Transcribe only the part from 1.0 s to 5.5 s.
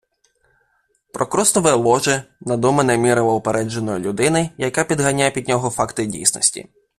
Прокрустове ложе- надумане мірило упередженої людини, яка підганяє під